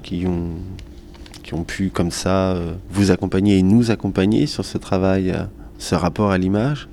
Qui 0.00 0.26
ont, 0.26 0.50
qui 1.42 1.54
ont 1.54 1.64
pu 1.64 1.90
comme 1.90 2.10
ça 2.10 2.52
euh, 2.52 2.74
vous 2.90 3.10
accompagner 3.10 3.58
et 3.58 3.62
nous 3.62 3.90
accompagner 3.90 4.46
sur 4.46 4.64
ce 4.64 4.78
travail, 4.78 5.30
euh, 5.30 5.44
ce 5.78 5.94
rapport 5.94 6.30
à 6.30 6.38
l'image. 6.38 6.88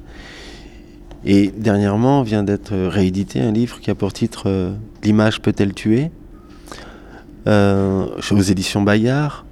Et 1.25 1.51
dernièrement 1.55 2.23
vient 2.23 2.43
d'être 2.43 2.73
réédité 2.75 3.41
un 3.41 3.51
livre 3.51 3.79
qui 3.79 3.91
a 3.91 3.95
pour 3.95 4.13
titre 4.13 4.43
euh, 4.47 4.73
L'image 5.03 5.41
peut-elle 5.41 5.73
tuer 5.73 6.11
aux 7.47 8.41
éditions 8.41 8.83
Bayard. 8.83 9.43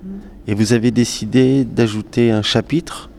Et 0.46 0.54
vous 0.54 0.74
avez 0.74 0.92
décidé 0.92 1.66
d'ajouter 1.66 2.30
un 2.30 2.44
chapitre 2.44 3.10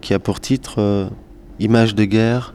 qui 0.00 0.12
a 0.12 0.18
pour 0.18 0.40
titre 0.40 1.08
Image 1.60 1.94
de 1.94 2.04
guerre 2.04 2.52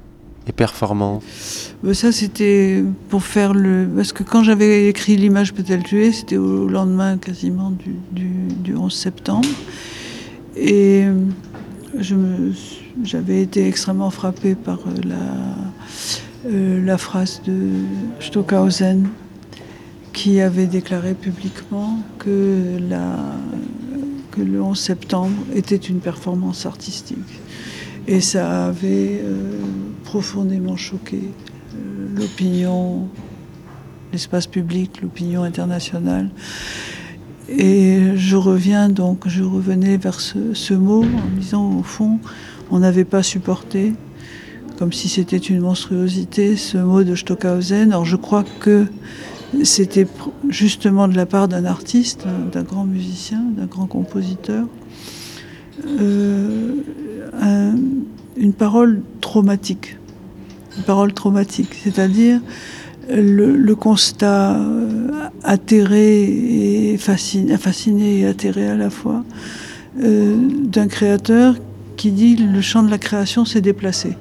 et 0.49 0.51
performance. 0.51 1.75
Ça, 1.93 2.11
c'était 2.11 2.83
pour 3.09 3.23
faire 3.23 3.53
le. 3.53 3.87
Parce 3.95 4.11
que 4.11 4.23
quand 4.23 4.43
j'avais 4.43 4.87
écrit 4.87 5.15
L'image 5.15 5.53
peut-elle 5.53 5.83
tuer, 5.83 6.11
c'était 6.11 6.37
au 6.37 6.67
lendemain 6.67 7.17
quasiment 7.17 7.71
du, 7.71 7.95
du 8.11 8.75
11 8.75 8.93
septembre. 8.93 9.47
Et 10.57 11.05
j'avais 13.03 13.41
été 13.41 13.67
extrêmement 13.67 14.09
frappée 14.09 14.55
par 14.55 14.79
la, 15.03 16.51
la 16.51 16.97
phrase 16.97 17.41
de 17.45 17.69
Stockhausen 18.19 19.07
qui 20.11 20.41
avait 20.41 20.65
déclaré 20.65 21.13
publiquement 21.13 21.99
que, 22.17 22.77
la, 22.89 23.15
que 24.31 24.41
le 24.41 24.61
11 24.61 24.77
septembre 24.77 25.35
était 25.55 25.77
une 25.77 25.99
performance 25.99 26.65
artistique. 26.65 27.39
Et 28.11 28.21
ça 28.21 28.65
avait 28.65 29.21
euh, 29.23 29.51
profondément 30.03 30.75
choqué 30.75 31.19
euh, 31.19 32.07
l'opinion, 32.17 33.07
l'espace 34.11 34.47
public, 34.47 35.03
l'opinion 35.03 35.43
internationale. 35.43 36.31
Et 37.49 38.15
je 38.15 38.35
reviens 38.35 38.89
donc, 38.89 39.27
je 39.27 39.43
revenais 39.43 39.97
vers 39.97 40.19
ce, 40.21 40.73
mot 40.73 41.03
en 41.03 41.39
disant 41.39 41.77
au 41.77 41.83
fond, 41.83 42.17
on 42.71 42.79
n'avait 42.79 43.05
pas 43.05 43.21
supporté, 43.21 43.93
comme 44.79 44.91
si 44.91 45.07
c'était 45.07 45.37
une 45.37 45.59
monstruosité, 45.59 46.55
ce 46.55 46.79
mot 46.79 47.03
de 47.03 47.13
Stockhausen. 47.13 47.91
Alors 47.91 48.05
je 48.05 48.15
crois 48.15 48.43
que 48.59 48.87
c'était 49.61 50.07
justement 50.49 51.07
de 51.07 51.15
la 51.15 51.27
part 51.27 51.47
d'un 51.47 51.65
artiste, 51.65 52.25
d'un 52.53 52.63
grand 52.63 52.85
musicien, 52.85 53.43
d'un 53.55 53.67
grand 53.67 53.85
compositeur, 53.85 54.65
euh, 57.41 57.73
une 58.39 58.53
parole 58.53 59.01
traumatique. 59.21 59.97
Une 60.77 60.83
parole 60.83 61.13
traumatique, 61.13 61.73
c'est-à-dire 61.83 62.39
le, 63.09 63.73
constat 63.73 64.55
euh, 64.55 65.29
atterré 65.43 66.23
et 66.93 66.97
fasciné, 66.97 68.19
et 68.19 68.25
atterré 68.25 68.67
à 68.67 68.75
la 68.75 68.89
fois 68.89 69.23
euh, 70.01 70.37
d'un 70.63 70.87
créateur 70.87 71.55
qui 71.97 72.11
dit 72.11 72.35
le 72.35 72.61
champ 72.61 72.83
de 72.83 72.89
la 72.89 72.97
création 72.97 73.45
s'est 73.45 73.61
déplacé. 73.61 74.15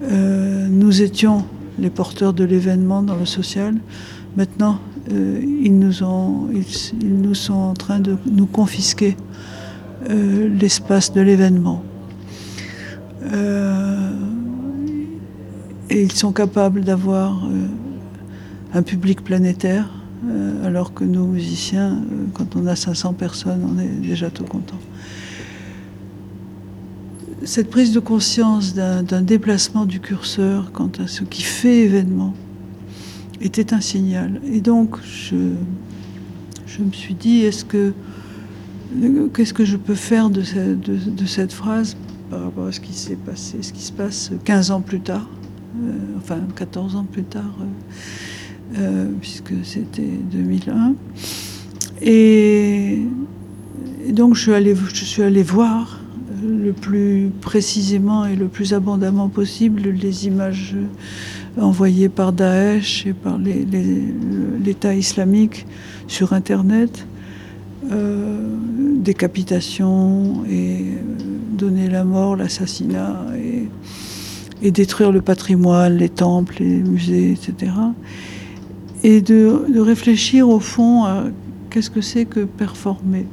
nous 0.00 1.02
étions 1.02 1.44
les 1.78 1.90
porteurs 1.90 2.32
de 2.32 2.44
l'événement 2.44 3.02
dans 3.02 3.16
le 3.16 3.26
social. 3.26 3.74
Maintenant, 4.36 4.78
euh, 5.12 5.40
ils, 5.42 5.66
ils, 7.02 7.20
nous 7.20 7.34
sont 7.34 7.54
en 7.54 7.74
train 7.74 8.00
de 8.00 8.16
nous 8.30 8.46
confisquer 8.46 9.16
euh, 10.10 10.48
l'espace 10.60 11.12
de 11.12 11.20
l'événement. 11.20 11.82
Euh, 13.22 14.10
et 15.90 16.02
ils 16.02 16.12
sont 16.12 16.32
capables 16.32 16.82
d'avoir 16.82 17.48
un 18.74 18.82
public 18.82 19.24
planétaire, 19.24 19.88
alors 20.62 20.92
que 20.92 21.04
nous, 21.04 21.26
musiciens, 21.26 22.02
quand 22.34 22.56
on 22.56 22.66
a 22.66 22.76
500 22.76 23.14
personnes, 23.14 23.62
on 23.64 23.80
est 23.80 23.86
déjà 23.86 24.28
tout 24.28 24.44
content. 24.44 24.78
Cette 27.44 27.70
prise 27.70 27.92
de 27.92 28.00
conscience 28.00 28.74
d'un 28.74 29.22
déplacement 29.22 29.86
du 29.86 30.00
curseur 30.00 30.70
quant 30.72 30.90
à 31.02 31.06
ce 31.06 31.24
qui 31.24 31.42
fait 31.42 31.78
événement, 31.78 32.34
était 33.40 33.72
un 33.72 33.80
signal. 33.80 34.40
Et 34.52 34.60
donc, 34.60 34.96
je, 35.02 35.36
me 36.82 36.92
suis 36.92 37.14
dit, 37.14 37.40
est-ce 37.40 37.64
que 37.64 37.92
qu'est-ce 39.34 39.52
que 39.52 39.64
je 39.64 39.76
peux 39.76 39.94
faire 39.94 40.30
de, 40.30 40.42
cette 41.26 41.52
phrase? 41.52 41.96
Par 42.30 42.42
rapport 42.42 42.66
à 42.66 42.72
ce 42.72 42.80
qui 42.80 42.92
s'est 42.92 43.16
passé, 43.16 43.58
ce 43.62 43.72
qui 43.72 43.82
se 43.82 43.92
passe 43.92 44.30
15 44.44 44.70
ans 44.70 44.80
plus 44.80 45.00
tard, 45.00 45.28
euh, 45.76 45.92
enfin 46.18 46.40
14 46.56 46.96
ans 46.96 47.06
plus 47.10 47.24
tard, 47.24 47.56
euh, 47.60 48.78
euh, 48.78 49.10
puisque 49.20 49.54
c'était 49.64 50.10
2001. 50.30 50.94
Et, 52.02 53.02
donc 54.10 54.34
je 54.34 54.42
suis, 54.42 54.54
allée, 54.54 54.74
je 54.74 55.04
suis 55.04 55.22
allée 55.22 55.42
voir 55.42 56.00
le 56.42 56.72
plus 56.72 57.30
précisément 57.40 58.24
et 58.24 58.36
le 58.36 58.48
plus 58.48 58.72
abondamment 58.72 59.28
possible 59.28 59.82
les 59.82 60.26
images 60.26 60.76
envoyés 61.60 62.08
par 62.08 62.32
Daesh 62.32 63.06
et 63.06 63.12
par 63.12 63.38
l'État 63.38 64.94
islamique 64.94 65.66
sur 66.06 66.32
Internet, 66.32 67.06
décapitation 67.90 70.44
et 70.48 70.80
euh, 70.80 71.56
donner 71.56 71.88
la 71.88 72.04
mort, 72.04 72.36
l'assassinat 72.36 73.26
et, 74.62 74.70
détruire 74.70 75.12
le 75.12 75.22
patrimoine, 75.22 75.96
les 75.96 76.08
temples, 76.08 76.56
les 76.58 76.82
musées, 76.82 77.30
etc. 77.30 77.72
Et 79.04 79.20
de 79.20 79.78
réfléchir 79.78 80.48
au 80.48 80.58
fond 80.58 81.04
à 81.04 81.24
qu'est-ce 81.70 81.90
que 81.90 82.00
c'est 82.00 82.24
que 82.24 82.40
performer 82.40 83.26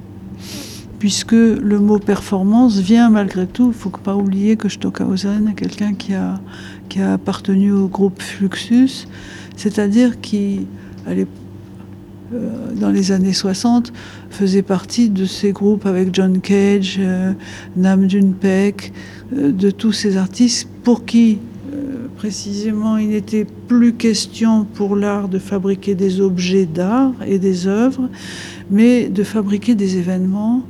puisque 0.99 1.33
le 1.33 1.79
mot 1.79 1.99
performance 1.99 2.79
vient 2.79 3.09
malgré 3.09 3.47
tout, 3.47 3.67
il 3.67 3.73
faut 3.73 3.89
pas 3.89 4.15
oublier 4.15 4.55
que 4.55 4.69
Stockhausen 4.69 5.49
est 5.49 5.53
quelqu'un 5.53 5.93
qui 5.93 6.13
a, 6.13 6.39
qui 6.89 6.99
a 6.99 7.13
appartenu 7.13 7.71
au 7.71 7.87
groupe 7.87 8.21
Fluxus, 8.21 9.07
c'est-à-dire 9.55 10.19
qui, 10.19 10.67
euh, 11.07 11.25
dans 12.31 12.89
les 12.89 13.11
années 13.11 13.33
60, 13.33 13.93
faisait 14.29 14.61
partie 14.61 15.09
de 15.09 15.25
ces 15.25 15.51
groupes 15.51 15.85
avec 15.85 16.13
John 16.13 16.41
Cage, 16.41 16.97
euh, 16.99 17.33
Nam 17.77 18.09
June 18.09 18.33
Paik, 18.33 18.93
euh, 19.35 19.51
de 19.51 19.69
tous 19.71 19.91
ces 19.91 20.17
artistes 20.17 20.67
pour 20.83 21.05
qui 21.05 21.39
précisément 22.15 22.97
il 22.97 23.09
n'était 23.09 23.45
plus 23.67 23.93
question 23.93 24.65
pour 24.65 24.95
l'art 24.95 25.27
de 25.27 25.37
fabriquer 25.37 25.95
des 25.95 26.21
objets 26.21 26.65
d'art 26.65 27.13
et 27.25 27.39
des 27.39 27.67
œuvres, 27.67 28.09
mais 28.71 29.09
de 29.09 29.23
fabriquer 29.23 29.75
des 29.75 29.97
événements 29.97 30.63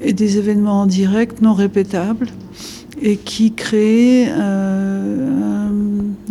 et 0.00 0.12
des 0.12 0.38
événements 0.38 0.82
en 0.82 0.86
direct 0.86 1.42
non 1.42 1.52
répétables 1.52 2.28
et 3.02 3.16
qui 3.16 3.52
créaient 3.52 4.28
euh, 4.30 5.68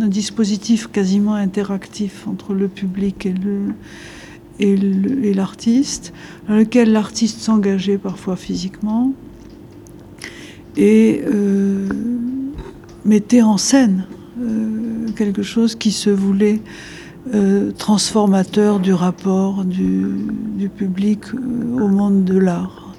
un, 0.00 0.08
dispositif 0.08 0.88
quasiment 0.88 1.34
interactif 1.34 2.26
entre 2.26 2.52
le 2.52 2.68
public 2.68 3.26
et 3.26 3.32
le 3.32 3.72
et 4.60 5.34
l'artiste, 5.34 6.12
dans 6.48 6.54
lequel 6.54 6.92
l'artiste 6.92 7.40
s'engageait 7.40 7.98
parfois 7.98 8.36
physiquement 8.36 9.12
et 10.76 11.22
euh, 11.26 11.88
mettait 13.04 13.42
en 13.42 13.56
scène 13.56 14.06
euh, 14.40 15.08
quelque 15.16 15.42
chose 15.42 15.76
qui 15.76 15.92
se 15.92 16.10
voulait 16.10 16.60
euh, 17.32 17.70
transformateur 17.72 18.80
du 18.80 18.92
rapport 18.92 19.64
du, 19.64 20.68
public 20.76 21.34
au 21.34 21.88
monde 21.88 22.24
de 22.24 22.38
l'art. 22.38 22.94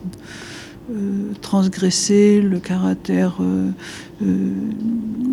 transgresser 1.42 2.42
le 2.42 2.60
caractère 2.60 3.40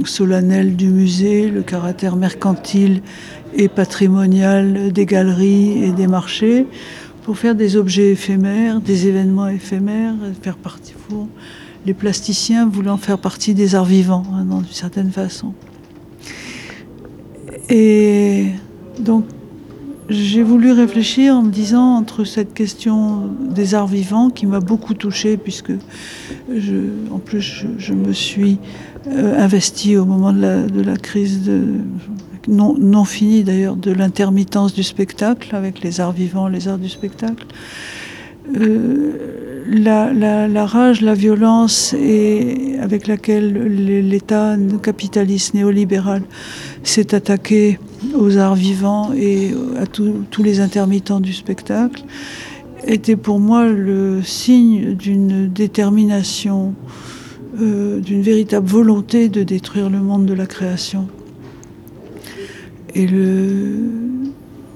solennel 0.06 0.76
du 0.76 0.88
musée, 0.88 1.50
le 1.50 1.62
caractère 1.62 2.16
mercantile 2.16 3.02
et 3.54 3.68
patrimonial 3.68 4.92
des 4.92 5.06
galeries 5.06 5.84
et 5.84 5.92
des 5.92 6.06
marchés, 6.06 6.66
pour 7.24 7.38
faire 7.38 7.54
des 7.54 7.76
objets 7.76 8.10
éphémères, 8.10 8.80
des 8.80 9.06
événements 9.06 9.48
éphémères, 9.48 10.14
faire 10.42 10.56
partie, 10.56 10.94
les 11.86 11.94
plasticiens 11.94 12.68
voulant 12.68 12.96
faire 12.96 13.18
partie 13.18 13.54
des 13.54 13.74
arts 13.74 13.84
vivants, 13.84 14.24
hein, 14.32 14.44
d'une 14.44 14.64
certaine 14.70 15.10
façon. 15.10 15.52
Et 17.68 18.46
donc, 18.98 19.24
j'ai 20.08 20.42
voulu 20.42 20.72
réfléchir 20.72 21.34
en 21.34 21.42
me 21.42 21.50
disant 21.50 21.96
entre 21.96 22.24
cette 22.24 22.54
question 22.54 23.30
des 23.50 23.74
arts 23.74 23.86
vivants 23.86 24.30
qui 24.30 24.46
m'a 24.46 24.60
beaucoup 24.60 24.94
touchée 24.94 25.36
puisque 25.36 25.72
je, 26.54 26.76
en 27.10 27.18
plus 27.18 27.64
je, 27.78 27.92
me 27.92 28.12
suis 28.12 28.58
euh, 29.06 29.38
investie 29.42 29.96
au 29.96 30.04
moment 30.04 30.32
de 30.32 30.82
la, 30.82 30.96
crise 30.96 31.44
de, 31.44 31.62
non, 32.48 32.74
non 32.78 33.04
d'ailleurs 33.44 33.76
de 33.76 33.92
l'intermittence 33.92 34.74
du 34.74 34.82
spectacle 34.82 35.54
avec 35.54 35.82
les 35.82 36.00
arts 36.00 36.12
vivants, 36.12 36.48
les 36.48 36.68
arts 36.68 36.78
du 36.78 36.88
spectacle. 36.88 37.46
Euh, 38.56 39.62
la, 39.68 40.66
rage, 40.66 41.00
la 41.00 41.14
violence 41.14 41.94
avec 41.94 43.06
laquelle 43.06 43.52
l'État 44.08 44.56
capitaliste 44.82 45.54
néolibéral 45.54 46.22
s'est 46.82 47.14
attaqué 47.14 47.78
aux 48.14 48.36
arts 48.38 48.56
vivants 48.56 49.12
et 49.16 49.52
à 49.80 49.86
tous 49.86 50.42
les 50.42 50.60
intermittents 50.60 51.20
du 51.20 51.32
spectacle 51.32 52.02
était 52.86 53.16
pour 53.16 53.38
moi 53.38 53.66
le 53.68 54.22
signe 54.22 54.94
d'une 54.94 55.48
détermination, 55.48 56.74
euh, 57.60 58.00
d'une 58.00 58.22
véritable 58.22 58.66
volonté 58.66 59.28
de 59.28 59.44
détruire 59.44 59.88
le 59.88 60.00
monde 60.00 60.26
de 60.26 60.34
la 60.34 60.46
création. 60.46 61.06
Et 62.94 63.06
le, 63.06 63.78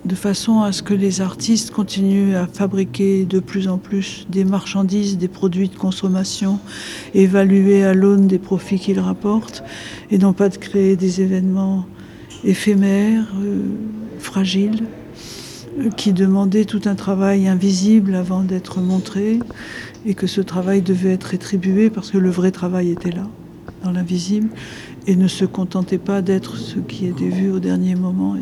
de 0.07 0.14
façon 0.14 0.62
à 0.62 0.72
ce 0.72 0.83
que 0.83 0.94
les 0.94 1.20
artistes 1.20 1.70
continuent 1.70 2.37
à 2.37 2.46
fabriquer 2.46 3.24
de 3.24 3.40
plus 3.40 3.68
en 3.68 3.76
plus 3.76 4.26
des 4.31 4.44
marchandises, 4.44 5.18
des 5.18 5.29
produits 5.29 5.68
de 5.68 5.76
consommation, 5.76 6.59
évalués 7.14 7.85
à 7.85 7.92
l'aune 7.92 8.26
des 8.26 8.38
profits 8.38 8.79
qu'ils 8.79 9.00
rapportent, 9.00 9.64
et 10.11 10.18
non 10.18 10.33
pas 10.33 10.48
de 10.48 10.57
créer 10.57 10.96
des 10.96 11.20
événements 11.20 11.85
éphémères, 12.44 13.26
euh, 13.42 13.62
fragiles, 14.18 14.85
euh, 15.79 15.90
qui 15.90 16.12
demandaient 16.12 16.64
tout 16.64 16.83
un 16.87 16.94
travail 16.94 17.48
invisible 17.48 18.14
avant 18.14 18.42
d'être 18.42 18.81
montré, 18.81 19.40
et 20.07 20.14
que 20.14 20.26
ce 20.26 20.40
travail 20.40 20.83
devait 20.83 21.12
être 21.12 21.24
rétribué 21.24 21.90
parce 21.90 22.12
que 22.12 22.18
le 22.18 22.31
vrai 22.31 22.52
travail 22.52 22.92
était 22.92 23.11
là, 23.11 23.29
dans 23.87 23.92
l'invisible, 23.92 24.49
et 25.07 25.14
ne 25.14 25.29
se 25.29 25.44
contentait 25.44 25.99
pas 25.99 26.20
d'être 26.20 26.57
ce 26.57 26.79
qui 26.81 27.07
était 27.07 27.29
vu 27.29 27.51
au 27.51 27.61
dernier 27.61 27.94
moment. 27.94 28.37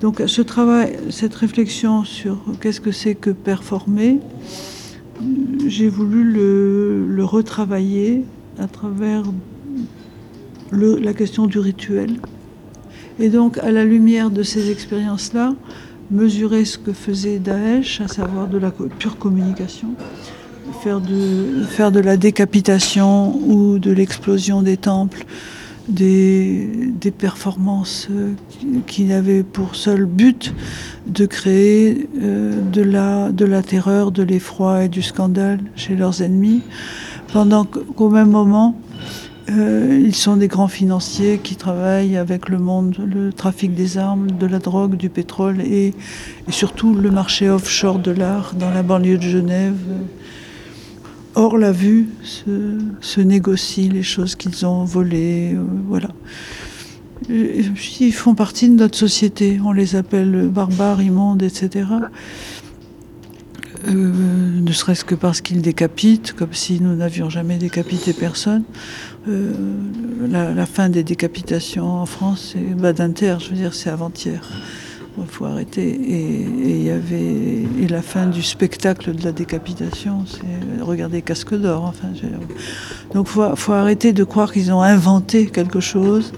Donc 0.00 0.22
ce 0.26 0.40
travail, 0.40 0.96
cette 1.10 1.34
réflexion 1.34 2.04
sur 2.04 2.38
qu'est-ce 2.60 2.80
que 2.80 2.92
c'est 2.92 3.16
que 3.16 3.30
performer, 3.30 4.20
j'ai 5.66 5.88
voulu 5.88 6.24
le, 6.24 7.24
retravailler 7.24 8.24
à 8.58 8.66
travers 8.66 9.24
la 10.72 11.12
question 11.12 11.46
du 11.46 11.58
rituel. 11.58 12.12
Et 13.18 13.28
donc 13.28 13.58
à 13.58 13.72
la 13.72 13.84
lumière 13.84 14.30
de 14.30 14.42
ces 14.42 14.70
expériences-là, 14.70 15.54
mesurer 16.10 16.64
ce 16.64 16.78
que 16.78 16.92
faisait 16.92 17.38
Daesh, 17.38 18.00
à 18.00 18.08
savoir 18.08 18.48
de 18.48 18.58
la 18.58 18.70
pure 18.70 19.18
communication, 19.18 19.94
faire 20.82 21.00
de, 21.00 21.62
faire 21.68 21.92
de 21.92 22.00
la 22.00 22.16
décapitation 22.16 23.36
ou 23.46 23.78
de 23.78 23.90
l'explosion 23.90 24.62
des 24.62 24.78
temples 24.78 25.26
des, 25.88 27.12
performances 27.18 28.08
euh, 28.10 28.32
qui 28.86 29.04
n'avaient 29.04 29.42
pour 29.42 29.74
seul 29.74 30.04
but 30.04 30.54
de 31.06 31.26
créer 31.26 32.08
euh, 32.22 32.60
de, 32.72 32.82
la, 32.82 33.30
de 33.32 33.44
la 33.44 33.62
terreur, 33.62 34.12
de 34.12 34.22
l'effroi 34.22 34.84
et 34.84 34.88
du 34.88 35.02
scandale 35.02 35.58
chez 35.74 35.96
leurs 35.96 36.22
ennemis, 36.22 36.62
pendant 37.32 37.64
qu'au 37.64 38.08
même 38.08 38.30
moment, 38.30 38.76
euh, 39.50 40.00
ils 40.02 40.14
sont 40.14 40.36
des 40.36 40.48
grands 40.48 40.68
financiers 40.68 41.40
qui 41.42 41.56
travaillent 41.56 42.16
avec 42.16 42.48
le 42.48 42.58
monde, 42.58 42.96
le 43.04 43.32
trafic 43.32 43.74
des 43.74 43.98
armes, 43.98 44.30
de 44.30 44.46
la 44.46 44.60
drogue, 44.60 44.96
du 44.96 45.10
pétrole 45.10 45.60
et 45.60 45.92
surtout 46.48 46.94
le 46.94 47.10
marché 47.10 47.50
offshore 47.50 47.98
de 47.98 48.12
l'art 48.12 48.54
dans 48.54 48.70
la 48.70 48.84
banlieue 48.84 49.18
de 49.18 49.22
Genève 49.22 49.74
hors 51.34 51.56
la 51.56 51.72
vue 51.72 52.08
se, 52.22 53.20
négocient 53.20 53.92
les 53.92 54.02
choses 54.02 54.34
qu'ils 54.34 54.66
ont 54.66 54.84
volées. 54.84 55.54
Euh, 55.54 55.64
voilà. 55.86 56.10
ils 57.28 58.12
font 58.12 58.34
partie 58.34 58.68
de 58.68 58.74
notre 58.74 58.98
société. 58.98 59.60
On 59.64 59.72
les 59.72 59.96
appelle 59.96 60.48
barbares, 60.48 61.02
immondes, 61.02 61.42
etc. 61.42 61.86
Euh, 63.88 63.92
ne 64.60 64.72
serait-ce 64.72 65.04
que 65.04 65.14
parce 65.14 65.40
qu'ils 65.40 65.62
décapitent, 65.62 66.32
comme 66.34 66.52
si 66.52 66.80
nous 66.80 66.94
n'avions 66.94 67.30
jamais 67.30 67.56
décapité 67.56 68.12
personne. 68.12 68.64
Euh, 69.28 69.52
la, 70.28 70.66
fin 70.66 70.88
des 70.88 71.02
décapitations 71.02 71.86
en 71.86 72.06
France, 72.06 72.52
c'est 72.52 72.74
Badinter, 72.74 73.36
je 73.40 73.50
veux 73.50 73.56
dire, 73.56 73.74
c'est 73.74 73.90
avant-hier 73.90 74.42
il 75.18 75.26
faut 75.26 75.44
arrêter. 75.44 75.88
Et 75.88 76.46
il 76.64 76.82
y 76.82 76.90
avait 76.90 77.88
la 77.88 78.02
fin 78.02 78.26
du 78.26 78.42
spectacle 78.42 79.14
de 79.14 79.24
la 79.24 79.32
décapitation, 79.32 80.24
c'est 80.26 80.82
regarder 80.82 81.22
Casque 81.22 81.54
d'or. 81.54 81.92
Donc 83.14 83.26
faut, 83.26 83.56
faut 83.56 83.72
arrêter 83.72 84.12
de 84.12 84.24
croire 84.24 84.52
qu'ils 84.52 84.72
ont 84.72 84.82
inventé 84.82 85.46
quelque 85.46 85.80
chose 85.80 86.32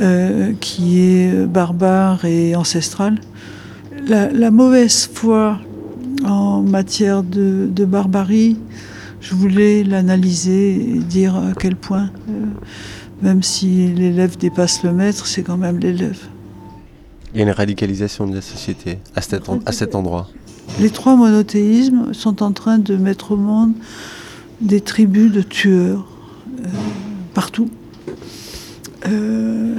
euh, 0.00 0.52
qui 0.60 1.00
est 1.00 1.46
barbare 1.46 2.24
et 2.24 2.54
ancestral. 2.54 3.18
La, 4.06 4.50
mauvaise 4.50 5.08
foi 5.12 5.58
en 6.24 6.60
matière 6.62 7.22
de, 7.22 7.84
barbarie, 7.86 8.58
je 9.20 9.34
voulais 9.34 9.82
l'analyser 9.82 10.74
et 10.74 10.98
dire 10.98 11.36
à 11.36 11.52
quel 11.58 11.76
point, 11.76 12.10
euh, 12.28 12.44
même 13.22 13.42
si 13.42 13.88
l'élève 13.88 14.36
dépasse 14.36 14.82
le 14.82 14.92
maître, 14.92 15.26
c'est 15.26 15.42
quand 15.42 15.56
même 15.56 15.78
l'élève. 15.78 16.20
Il 17.34 17.38
y 17.38 17.40
a 17.40 17.46
une 17.46 17.50
radicalisation 17.50 18.28
de 18.28 18.34
la 18.36 18.40
société 18.40 18.98
à 19.16 19.20
cet, 19.20 19.50
à 19.66 19.72
cet 19.72 19.96
endroit. 19.96 20.28
Les 20.80 20.90
trois 20.90 21.16
monothéismes 21.16 22.14
sont 22.14 22.44
en 22.44 22.52
train 22.52 22.78
de 22.78 22.96
mettre 22.96 23.32
au 23.32 23.36
monde 23.36 23.72
des 24.60 24.80
tribus 24.80 25.32
de 25.32 25.42
tueurs 25.42 26.06
euh, 26.60 26.68
partout. 27.34 27.68
Euh, 29.08 29.74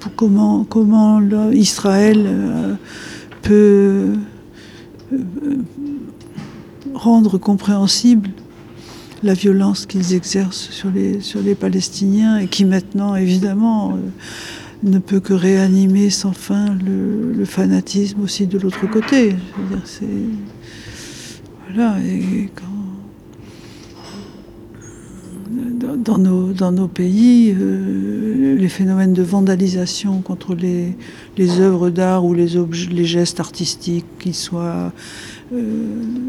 pour 0.00 0.14
comment, 0.16 0.64
comment 0.64 1.20
Israël 1.52 2.24
euh, 2.26 2.74
peut 3.42 4.14
rendre 6.92 7.38
compréhensible 7.38 8.30
la 9.22 9.34
violence 9.34 9.86
qu'ils 9.86 10.14
exercent 10.14 10.70
sur 10.70 10.90
les, 10.90 11.20
sur 11.20 11.40
les 11.40 11.54
Palestiniens 11.54 12.38
et 12.38 12.48
qui 12.48 12.64
maintenant, 12.64 13.14
évidemment, 13.14 13.96
ne 14.82 14.98
peut 14.98 15.20
que 15.20 15.32
réanimer 15.32 16.10
sans 16.10 16.32
fin 16.32 16.76
le, 16.84 17.44
fanatisme 17.44 18.20
aussi 18.20 18.46
de 18.46 18.58
l'autre 18.58 18.88
côté. 18.90 19.34
Voilà, 21.66 21.96
dans 26.06 26.72
nos 26.72 26.88
pays, 26.88 27.54
euh, 27.58 28.56
les 28.56 28.68
phénomènes 28.68 29.12
de 29.12 29.22
vandalisation 29.22 30.20
contre 30.20 30.54
les, 30.54 30.96
les 31.36 31.60
œuvres 31.60 31.90
d'art 31.90 32.24
ou 32.24 32.34
les, 32.34 32.56
objets, 32.56 32.90
les 32.90 33.04
gestes 33.04 33.40
artistiques, 33.40 34.06
qu'ils 34.18 34.34
soient 34.34 34.92
euh, 35.52 35.62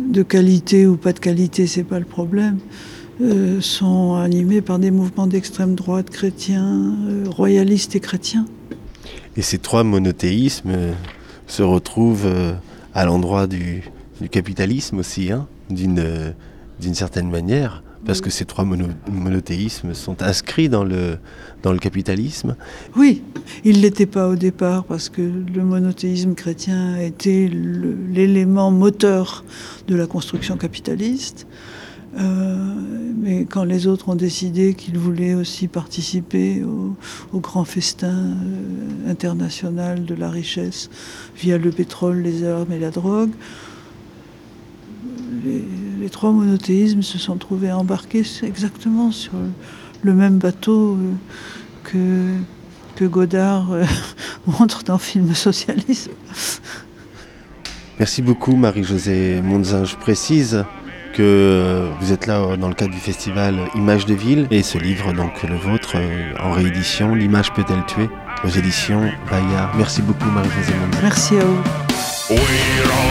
de 0.09 0.23
qualité 0.23 0.87
ou 0.87 0.95
pas 0.95 1.13
de 1.13 1.19
qualité, 1.19 1.67
c'est 1.67 1.83
pas 1.83 1.99
le 1.99 2.05
problème. 2.05 2.57
Euh, 3.21 3.59
sont 3.59 4.15
animés 4.15 4.61
par 4.61 4.79
des 4.79 4.91
mouvements 4.91 5.27
d'extrême 5.27 5.75
droite 5.75 6.09
chrétiens, 6.09 6.95
euh, 7.05 7.25
royalistes 7.29 7.93
et 7.95 7.99
chrétiens. 7.99 8.45
Et 9.35 9.41
ces 9.41 9.57
trois 9.57 9.83
monothéismes 9.83 10.69
euh, 10.69 10.93
se 11.45 11.61
retrouvent 11.61 12.29
à 12.93 13.05
l'endroit 13.05 13.45
du, 13.45 13.83
capitalisme 14.31 14.99
aussi, 14.99 15.33
hein, 15.33 15.47
d'une 15.69 16.13
certaine 16.93 17.29
manière, 17.29 17.83
parce 18.05 18.21
que 18.21 18.29
ces 18.29 18.45
trois 18.45 18.63
monothéismes 18.63 19.93
sont 19.93 20.21
inscrits 20.23 20.69
dans 20.69 20.85
le, 20.85 21.17
dans 21.61 21.73
le 21.73 21.79
capitalisme. 21.79 22.55
Oui, 22.95 23.21
ils 23.65 23.77
ne 23.77 23.81
l'étaient 23.81 24.05
pas 24.05 24.29
au 24.29 24.35
départ, 24.35 24.85
parce 24.85 25.09
que 25.09 25.21
le 25.21 25.63
monothéisme 25.63 26.35
chrétien 26.35 26.97
été 26.97 27.49
l'élément 27.49 28.71
moteur 28.71 29.43
de 29.89 29.95
la 29.95 30.07
construction 30.07 30.55
capitaliste. 30.55 31.47
Euh, 32.17 32.73
mais 33.17 33.45
quand 33.45 33.63
les 33.63 33.87
autres 33.87 34.09
ont 34.09 34.15
décidé 34.15 34.73
qu'ils 34.73 34.97
voulaient 34.97 35.35
aussi 35.35 35.67
participer 35.67 36.63
au, 36.63 37.39
grand 37.39 37.65
festin 37.65 38.07
euh, 38.07 39.11
international 39.11 40.05
de 40.05 40.15
la 40.15 40.29
richesse 40.29 40.89
via 41.35 41.57
le 41.57 41.69
pétrole, 41.69 42.21
les 42.21 42.43
armes 42.43 42.71
et 42.71 42.79
la 42.79 42.89
drogue, 42.89 43.31
les, 45.45 46.09
trois 46.09 46.31
monothéismes 46.31 47.03
se 47.03 47.19
sont 47.19 47.37
trouvés 47.37 47.71
embarqués 47.71 48.23
exactement 48.41 49.11
sur 49.11 49.33
le 50.01 50.13
même 50.13 50.39
bateau 50.39 50.95
euh, 50.95 51.13
que, 51.83 52.33
que 52.95 53.05
Godard 53.05 53.71
montre 54.47 54.83
dans 54.83 54.93
le 54.93 54.99
film 54.99 55.35
Socialisme. 55.35 56.11
Merci 57.99 58.21
beaucoup 58.21 58.55
Marie-Josée 58.55 59.41
Monzin. 59.41 59.83
Je 59.83 59.95
précise 59.97 60.63
que 61.13 61.87
vous 61.99 62.11
êtes 62.11 62.25
là 62.27 62.39
euh, 62.39 62.57
dans 62.57 62.67
le 62.67 62.73
cadre 62.73 62.91
du 62.91 62.99
festival 62.99 63.55
Images 63.75 64.05
de 64.05 64.13
ville 64.13 64.47
et 64.51 64.63
ce 64.63 64.77
livre, 64.77 65.13
donc 65.13 65.43
le 65.43 65.55
vôtre, 65.55 65.93
euh, 65.95 66.33
en 66.41 66.51
réédition, 66.51 67.15
L'image 67.15 67.51
peut-elle 67.53 67.85
tuer 67.85 68.09
aux 68.43 68.49
éditions 68.49 69.11
Bayard. 69.29 69.71
Merci 69.77 70.01
beaucoup 70.01 70.29
Marie-Josée 70.29 70.73
Merci 71.01 71.37
à 71.37 71.43
vous. 71.45 73.08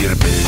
We're 0.00 0.47